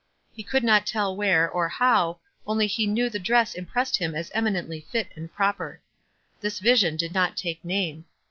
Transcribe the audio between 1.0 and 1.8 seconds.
where, or